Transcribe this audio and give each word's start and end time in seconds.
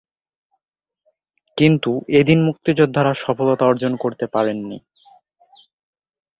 কিন্তু 1.57 1.91
এদিন 2.19 2.39
মুক্তিযোদ্ধারা 2.43 3.13
সফলতা 3.15 3.63
অর্জন 3.65 3.93
করতে 3.95 4.25
পারেননি। 4.27 4.77